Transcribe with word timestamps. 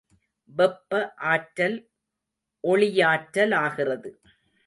வெப்ப 0.49 0.91
ஆற்றல் 1.23 1.77
ஒளியாற்றலாகிறது. 2.63 4.11